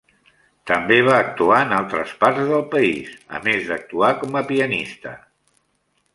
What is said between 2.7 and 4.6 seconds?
país, a més d'actuar com a